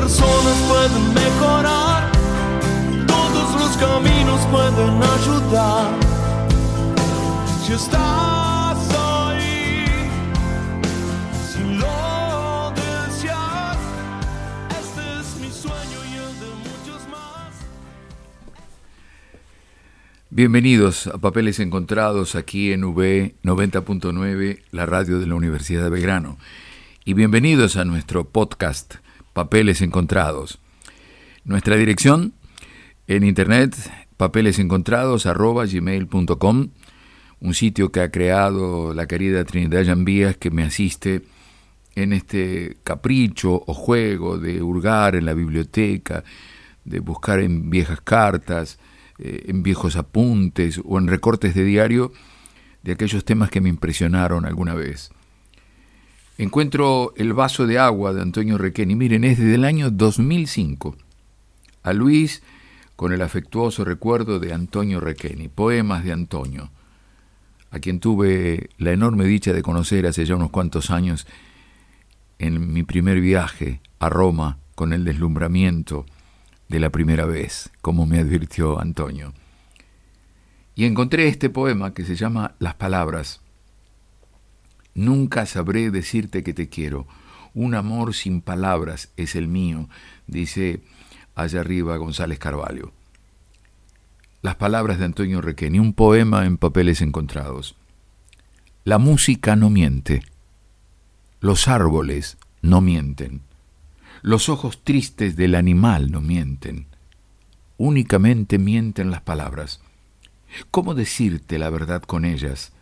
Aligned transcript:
Personas 0.00 0.56
pueden 0.68 1.14
mejorar. 1.14 2.12
Todos 3.06 3.60
los 3.60 3.76
caminos 3.78 4.40
pueden 4.50 5.02
ayudar. 5.02 5.98
Si 7.64 7.72
estás 7.72 8.78
ahí, 8.94 9.86
si 11.48 11.62
lo 11.80 12.72
deseas, 12.76 13.78
este 14.80 15.20
es 15.20 15.40
mi 15.40 15.50
sueño 15.50 15.98
y 16.04 16.14
el 16.24 16.40
de 16.40 16.50
muchos 16.68 17.08
más. 17.08 17.54
Bienvenidos 20.28 21.06
a 21.06 21.16
Papeles 21.16 21.58
Encontrados 21.58 22.34
aquí 22.34 22.70
en 22.72 22.84
V 22.84 23.34
90.9, 23.42 24.60
la 24.72 24.84
radio 24.84 25.18
de 25.18 25.26
la 25.26 25.36
Universidad 25.36 25.84
de 25.84 25.88
Belgrano. 25.88 26.36
Y 27.06 27.14
bienvenidos 27.14 27.76
a 27.76 27.86
nuestro 27.86 28.28
podcast 28.28 28.96
Papeles 29.36 29.82
Encontrados. 29.82 30.58
Nuestra 31.44 31.76
dirección 31.76 32.32
en 33.06 33.22
internet 33.22 33.76
papelesencontrados.gmail.com 34.16 36.68
un 37.40 37.52
sitio 37.52 37.92
que 37.92 38.00
ha 38.00 38.10
creado 38.10 38.94
la 38.94 39.06
querida 39.06 39.44
Trinidad 39.44 39.82
Llanvías 39.82 40.38
que 40.38 40.50
me 40.50 40.62
asiste 40.62 41.20
en 41.96 42.14
este 42.14 42.78
capricho 42.82 43.62
o 43.66 43.74
juego 43.74 44.38
de 44.38 44.62
hurgar 44.62 45.14
en 45.14 45.26
la 45.26 45.34
biblioteca, 45.34 46.24
de 46.86 47.00
buscar 47.00 47.40
en 47.40 47.68
viejas 47.68 48.00
cartas, 48.00 48.78
eh, 49.18 49.44
en 49.48 49.62
viejos 49.62 49.96
apuntes 49.96 50.80
o 50.82 50.98
en 50.98 51.08
recortes 51.08 51.54
de 51.54 51.64
diario 51.64 52.10
de 52.82 52.92
aquellos 52.92 53.26
temas 53.26 53.50
que 53.50 53.60
me 53.60 53.68
impresionaron 53.68 54.46
alguna 54.46 54.72
vez. 54.72 55.10
Encuentro 56.38 57.14
El 57.16 57.32
vaso 57.32 57.66
de 57.66 57.78
agua 57.78 58.12
de 58.12 58.22
Antonio 58.22 58.58
Requeni. 58.58 58.94
Miren, 58.94 59.24
es 59.24 59.38
desde 59.38 59.54
el 59.54 59.64
año 59.64 59.90
2005. 59.90 60.96
A 61.82 61.92
Luis 61.92 62.42
con 62.94 63.12
el 63.12 63.22
afectuoso 63.22 63.84
recuerdo 63.84 64.38
de 64.38 64.52
Antonio 64.52 65.00
Requeni, 65.00 65.48
poemas 65.48 66.04
de 66.04 66.12
Antonio 66.12 66.70
a 67.70 67.78
quien 67.78 68.00
tuve 68.00 68.70
la 68.78 68.92
enorme 68.92 69.24
dicha 69.24 69.52
de 69.52 69.62
conocer 69.62 70.06
hace 70.06 70.24
ya 70.24 70.34
unos 70.34 70.50
cuantos 70.50 70.90
años 70.90 71.26
en 72.38 72.72
mi 72.72 72.82
primer 72.82 73.20
viaje 73.20 73.80
a 73.98 74.08
Roma 74.08 74.58
con 74.74 74.92
el 74.92 75.04
deslumbramiento 75.04 76.06
de 76.68 76.80
la 76.80 76.90
primera 76.90 77.26
vez, 77.26 77.70
como 77.82 78.06
me 78.06 78.18
advirtió 78.18 78.80
Antonio. 78.80 79.32
Y 80.74 80.84
encontré 80.84 81.28
este 81.28 81.50
poema 81.50 81.94
que 81.94 82.04
se 82.04 82.16
llama 82.16 82.54
Las 82.58 82.74
Palabras. 82.74 83.40
Nunca 84.96 85.44
sabré 85.44 85.90
decirte 85.90 86.42
que 86.42 86.54
te 86.54 86.70
quiero. 86.70 87.06
Un 87.52 87.74
amor 87.74 88.14
sin 88.14 88.40
palabras 88.40 89.10
es 89.18 89.36
el 89.36 89.46
mío, 89.46 89.90
dice 90.26 90.80
allá 91.34 91.60
arriba 91.60 91.98
González 91.98 92.38
Carvalho. 92.38 92.92
Las 94.40 94.54
palabras 94.54 94.98
de 94.98 95.04
Antonio 95.04 95.42
Requeni, 95.42 95.78
un 95.78 95.92
poema 95.92 96.46
en 96.46 96.56
papeles 96.56 97.02
encontrados. 97.02 97.76
La 98.84 98.96
música 98.96 99.54
no 99.54 99.68
miente. 99.68 100.22
Los 101.40 101.68
árboles 101.68 102.38
no 102.62 102.80
mienten. 102.80 103.42
Los 104.22 104.48
ojos 104.48 104.82
tristes 104.82 105.36
del 105.36 105.56
animal 105.56 106.10
no 106.10 106.22
mienten. 106.22 106.86
Únicamente 107.76 108.58
mienten 108.58 109.10
las 109.10 109.20
palabras. 109.20 109.82
¿Cómo 110.70 110.94
decirte 110.94 111.58
la 111.58 111.68
verdad 111.68 112.02
con 112.02 112.24
ellas? 112.24 112.72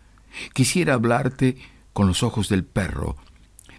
Quisiera 0.52 0.94
hablarte 0.94 1.56
con 1.94 2.06
los 2.06 2.22
ojos 2.22 2.50
del 2.50 2.64
perro, 2.64 3.16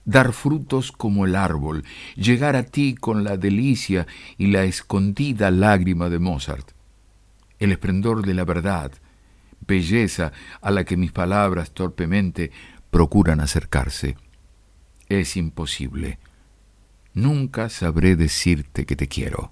dar 0.05 0.33
frutos 0.33 0.91
como 0.91 1.25
el 1.25 1.35
árbol, 1.35 1.83
llegar 2.15 2.55
a 2.55 2.63
ti 2.63 2.95
con 2.95 3.23
la 3.23 3.37
delicia 3.37 4.07
y 4.39 4.47
la 4.47 4.63
escondida 4.63 5.51
lágrima 5.51 6.09
de 6.09 6.17
Mozart 6.17 6.75
el 7.59 7.71
esplendor 7.71 8.25
de 8.25 8.33
la 8.33 8.45
verdad, 8.45 8.91
belleza 9.65 10.31
a 10.61 10.71
la 10.71 10.83
que 10.83 10.97
mis 10.97 11.11
palabras 11.11 11.71
torpemente 11.71 12.51
procuran 12.91 13.39
acercarse. 13.39 14.17
Es 15.09 15.37
imposible. 15.37 16.19
Nunca 17.13 17.69
sabré 17.69 18.15
decirte 18.15 18.85
que 18.85 18.95
te 18.95 19.07
quiero. 19.07 19.51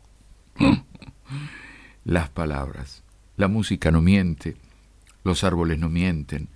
Las 2.03 2.29
palabras, 2.29 3.03
la 3.37 3.47
música 3.47 3.91
no 3.91 4.01
miente, 4.01 4.57
los 5.23 5.43
árboles 5.43 5.79
no 5.79 5.89
mienten, 5.89 6.49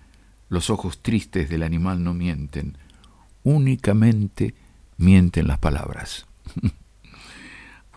los 0.50 0.69
ojos 0.69 1.02
tristes 1.02 1.50
del 1.50 1.63
animal 1.63 2.03
no 2.03 2.13
mienten, 2.13 2.78
únicamente 3.44 4.53
mienten 4.97 5.47
las 5.47 5.59
palabras. 5.59 6.25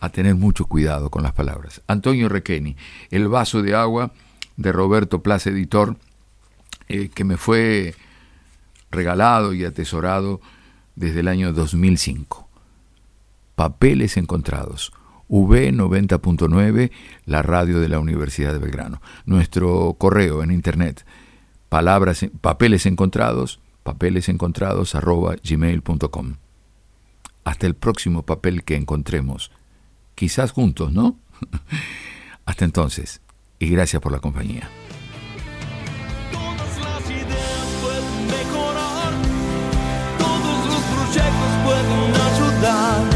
a 0.00 0.08
tener 0.08 0.34
mucho 0.34 0.64
cuidado 0.64 1.10
con 1.10 1.22
las 1.22 1.32
palabras. 1.32 1.82
Antonio 1.86 2.28
Requeni, 2.28 2.76
El 3.10 3.28
vaso 3.28 3.62
de 3.62 3.74
agua 3.74 4.12
de 4.56 4.72
Roberto 4.72 5.22
Plaza 5.22 5.50
Editor, 5.50 5.96
eh, 6.88 7.10
que 7.14 7.24
me 7.24 7.36
fue 7.36 7.94
regalado 8.90 9.52
y 9.52 9.64
atesorado 9.64 10.40
desde 10.96 11.20
el 11.20 11.28
año 11.28 11.52
2005. 11.52 12.48
Papeles 13.54 14.16
encontrados. 14.16 14.92
V90.9, 15.28 16.90
la 17.26 17.42
radio 17.42 17.78
de 17.78 17.88
la 17.88 18.00
Universidad 18.00 18.52
de 18.52 18.58
Belgrano. 18.58 19.00
Nuestro 19.26 19.94
correo 19.96 20.42
en 20.42 20.50
internet, 20.50 21.06
palabras, 21.70 22.26
papeles 22.42 22.84
encontrados, 22.84 23.60
papeles 23.82 24.28
encontrados 24.28 24.94
arroba 24.94 25.36
gmail.com. 25.42 26.34
Hasta 27.44 27.66
el 27.66 27.74
próximo 27.74 28.24
papel 28.24 28.64
que 28.64 28.76
encontremos. 28.76 29.50
Quizás 30.14 30.50
juntos, 30.50 30.92
¿no? 30.92 31.16
Hasta 32.44 32.66
entonces, 32.66 33.22
y 33.58 33.70
gracias 33.70 34.02
por 34.02 34.12
la 34.12 34.18
compañía. 34.18 34.68
Todas 36.32 36.78
las 36.78 37.10
ideas 37.10 37.66
pueden 37.80 38.26
mejorar, 38.26 39.12
todos 40.18 40.66
los 40.66 40.82
proyectos 40.82 41.52
pueden 41.64 42.14
ayudar. 42.20 43.10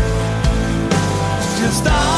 Si 1.59 1.65
está 1.65 2.14